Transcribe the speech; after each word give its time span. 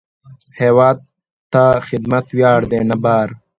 هیواد 0.61 0.97
ته 1.51 1.63
خدمت 1.87 2.25
ویاړ 2.37 2.59
دی، 2.71 2.79
نه 2.89 2.95
بار 3.03 3.27